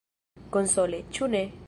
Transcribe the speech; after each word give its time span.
Konsole, 0.55 1.03
ĉu 1.19 1.33
ne? 1.35 1.47